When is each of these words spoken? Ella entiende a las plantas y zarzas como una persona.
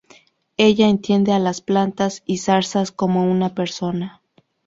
Ella 0.57 0.87
entiende 0.89 1.31
a 1.31 1.37
las 1.37 1.61
plantas 1.61 2.23
y 2.25 2.39
zarzas 2.39 2.91
como 2.91 3.31
una 3.31 3.53
persona. 3.53 4.23